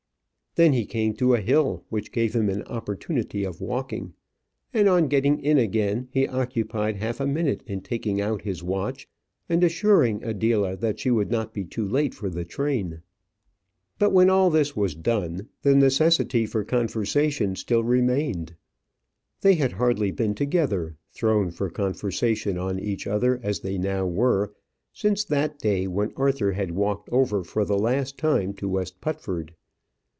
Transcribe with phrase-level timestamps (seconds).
[0.55, 4.15] Then he came to a hill which gave him an opportunity of walking;
[4.73, 9.07] and on getting in again he occupied half a minute in taking out his watch,
[9.47, 12.99] and assuring Adela that she would not be too late for the train.
[13.97, 18.57] But when all this was done, the necessity for conversation still remained.
[19.39, 24.53] They had hardly been together thrown for conversation on each other as they now were
[24.91, 29.55] since that day when Arthur had walked over for the last time to West Putford.